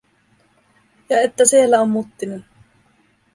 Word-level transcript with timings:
Ja 1.09 1.21
että 1.21 1.45
siellä 1.45 1.81
on 1.81 1.89
Muttinen. 1.89 2.45